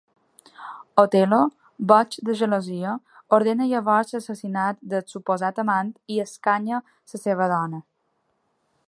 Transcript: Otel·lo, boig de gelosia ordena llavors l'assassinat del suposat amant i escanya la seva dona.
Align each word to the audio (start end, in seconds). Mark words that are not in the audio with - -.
Otel·lo, 1.01 1.39
boig 1.91 2.17
de 2.29 2.35
gelosia 2.39 2.95
ordena 3.39 3.69
llavors 3.73 4.15
l'assassinat 4.17 4.81
del 4.95 5.07
suposat 5.13 5.63
amant 5.67 5.93
i 6.17 6.21
escanya 6.25 6.81
la 6.85 7.23
seva 7.29 7.51
dona. 7.57 7.85